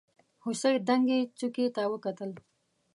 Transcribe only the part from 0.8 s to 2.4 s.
دنګې څوکې ته وکتل.